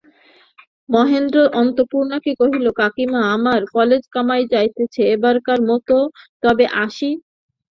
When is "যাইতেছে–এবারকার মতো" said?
4.53-5.95